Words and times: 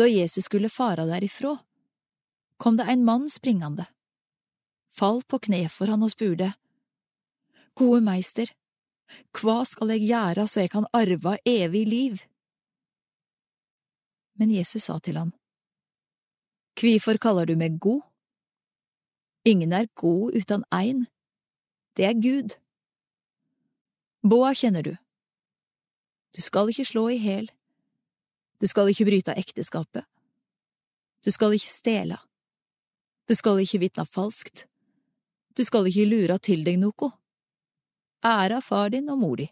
Da 0.00 0.06
Jesus 0.08 0.44
skulle 0.44 0.70
fara 0.72 1.04
derifra, 1.04 1.58
kom 2.56 2.76
det 2.76 2.86
en 2.88 3.04
mann 3.04 3.30
springande, 3.30 3.84
fall 4.96 5.20
på 5.22 5.38
kne 5.38 5.66
for 5.68 5.92
han 5.92 6.06
og 6.06 6.14
spurte, 6.14 6.46
Gode 7.76 8.00
meister, 8.06 8.48
hva 9.36 9.58
skal 9.68 9.92
jeg 9.92 10.06
gjøre 10.08 10.46
så 10.48 10.64
jeg 10.64 10.72
kan 10.72 10.88
arve 10.96 11.36
evig 11.44 11.84
liv? 11.90 12.16
Men 14.40 14.56
Jesus 14.56 14.88
sa 14.88 14.96
til 15.04 15.20
han, 15.20 15.36
Kvifor 16.80 17.20
kaller 17.20 17.52
du 17.52 17.58
meg 17.60 17.76
god? 17.76 18.00
Ingen 19.44 19.76
er 19.76 19.92
god 20.00 20.32
uten 20.32 20.64
ein, 20.72 21.04
det 21.92 22.08
er 22.08 22.16
Gud. 22.16 22.56
Boa 24.24 24.56
kjenner 24.56 24.80
du. 24.80 24.94
Du 26.32 26.40
skal 26.40 26.72
ikke 26.72 26.88
slå 26.88 27.10
i 27.12 27.20
hæl. 27.20 27.52
Du 28.60 28.68
skal 28.68 28.90
ikke 28.92 29.06
bryte 29.08 29.36
ekteskapet. 29.40 30.04
Du 31.24 31.30
skal 31.32 31.54
ikke 31.56 31.70
stjele. 31.70 32.18
Du 33.28 33.34
skal 33.36 33.60
ikke 33.62 33.80
vitne 33.80 34.04
falskt. 34.04 34.66
Du 35.56 35.64
skal 35.64 35.88
ikke 35.88 36.08
lure 36.08 36.36
til 36.38 36.64
deg 36.64 36.78
noe. 36.80 37.10
Æra 38.24 38.60
far 38.60 38.92
din 38.92 39.08
og 39.08 39.18
mor 39.20 39.40
di. 39.40 39.48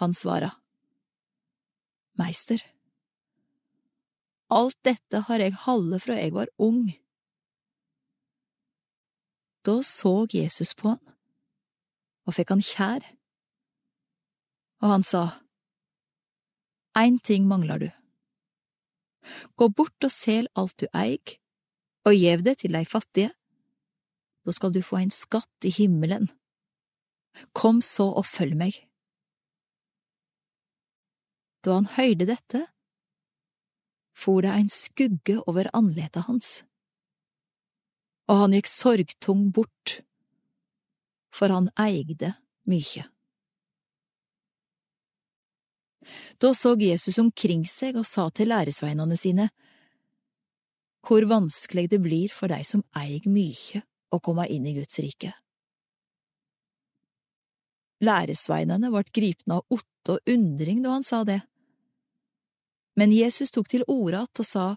Han 0.00 0.14
svara, 0.16 0.48
Meister, 2.16 2.62
alt 4.48 4.76
dette 4.84 5.20
har 5.28 5.44
jeg 5.44 5.56
halde 5.66 5.98
fra 6.00 6.16
jeg 6.16 6.32
var 6.32 6.48
ung. 6.56 6.86
Da 9.68 9.76
så 9.84 10.14
Jesus 10.32 10.72
på 10.74 10.94
han 10.94 11.02
og 12.22 12.36
fikk 12.36 12.52
han 12.54 12.62
kjær, 12.62 13.04
og 14.82 14.92
han 14.92 15.04
sa, 15.06 15.22
Ein 16.94 17.18
ting 17.18 17.46
mangler 17.48 17.78
du. 17.78 17.90
Gå 19.56 19.68
bort 19.68 20.04
og 20.04 20.12
sel 20.12 20.48
alt 20.58 20.74
du 20.82 20.86
eig, 20.92 21.38
og 22.04 22.16
gjev 22.18 22.42
det 22.44 22.58
til 22.62 22.76
dei 22.76 22.84
fattige. 22.88 23.30
Da 24.44 24.52
skal 24.52 24.74
du 24.74 24.82
få 24.84 24.98
en 25.00 25.14
skatt 25.14 25.68
i 25.68 25.72
himmelen. 25.72 26.28
Kom 27.56 27.80
så 27.86 28.10
og 28.10 28.26
følg 28.28 28.58
meg. 28.58 28.76
Da 31.62 31.78
han 31.78 31.88
høyde 31.88 32.26
dette, 32.28 32.64
for 34.12 34.42
det 34.44 34.52
ein 34.52 34.68
skugge 34.68 35.38
over 35.46 35.70
andletet 35.72 36.26
hans, 36.26 36.50
og 38.28 38.42
han 38.42 38.56
gikk 38.56 38.68
sorgtung 38.68 39.46
bort, 39.54 40.00
for 41.32 41.54
han 41.54 41.70
eigde 41.80 42.34
mykje. 42.68 43.06
Da 46.38 46.52
så 46.54 46.74
Jesus 46.80 47.18
omkring 47.18 47.64
seg 47.68 47.96
og 48.00 48.06
sa 48.08 48.28
til 48.30 48.52
læresveinene 48.52 49.16
sine, 49.16 49.50
Hvor 51.02 51.24
vanskelig 51.26 51.88
det 51.90 51.98
blir 52.02 52.30
for 52.30 52.46
dei 52.48 52.62
som 52.62 52.84
eier 52.94 53.24
mykje 53.26 53.82
å 54.14 54.20
komme 54.22 54.46
inn 54.46 54.66
i 54.70 54.74
Guds 54.76 55.00
rike. 55.02 55.32
Læresveinene 58.02 58.90
ble 58.90 59.02
gripne 59.14 59.58
av 59.58 59.74
otte 59.78 60.16
og 60.16 60.30
undring 60.30 60.82
da 60.82 60.94
han 60.94 61.06
sa 61.06 61.24
det. 61.26 61.40
Men 62.98 63.14
Jesus 63.14 63.50
tok 63.50 63.68
til 63.68 63.84
orde 63.88 64.20
att 64.20 64.38
og 64.38 64.46
sa, 64.46 64.76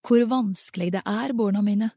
Hvor 0.00 0.24
vanskelig 0.24 0.92
det 0.92 1.02
er, 1.04 1.32
barna 1.32 1.60
mine, 1.62 1.90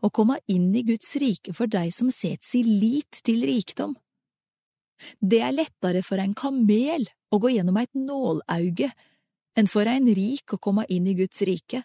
å 0.00 0.10
komme 0.10 0.38
inn 0.46 0.74
i 0.76 0.82
Guds 0.86 1.16
rike 1.16 1.54
for 1.54 1.66
dei 1.66 1.90
som 1.90 2.10
set 2.10 2.44
si 2.46 2.62
lit 2.62 3.22
til 3.26 3.42
rikdom. 3.42 3.96
Det 5.20 5.40
er 5.42 5.54
lettere 5.54 6.02
for 6.06 6.22
en 6.22 6.34
kamel 6.38 7.06
å 7.32 7.40
gå 7.42 7.52
gjennom 7.54 7.78
eit 7.80 7.92
nålauge 7.96 8.90
enn 9.58 9.68
for 9.68 9.88
ein 9.88 10.08
rik 10.16 10.54
å 10.54 10.60
komme 10.62 10.84
inn 10.88 11.08
i 11.08 11.16
Guds 11.18 11.42
rike. 11.48 11.82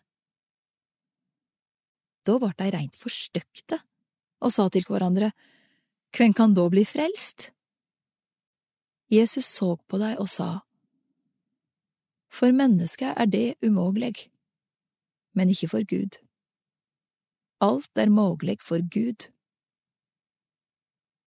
Da 2.28 2.38
vart 2.44 2.60
dei 2.60 2.72
reint 2.76 2.98
forstøkte 3.00 3.80
og 4.44 4.54
sa 4.54 4.68
til 4.70 4.86
hverandre, 4.88 5.32
Hvem 6.16 6.34
kan 6.34 6.54
da 6.56 6.64
bli 6.72 6.86
frelst? 6.88 7.50
Jesus 9.12 9.48
så 9.48 9.76
på 9.88 10.00
dei 10.02 10.14
og 10.20 10.30
sa, 10.32 10.62
For 12.28 12.52
mennesket 12.52 13.16
er 13.16 13.28
det 13.32 13.58
umogleg, 13.64 14.28
men 15.36 15.52
ikke 15.52 15.70
for 15.72 15.88
Gud. 15.88 16.20
Alt 17.64 17.98
er 17.98 18.12
mogleg 18.14 18.62
for 18.62 18.84
Gud. 18.84 19.30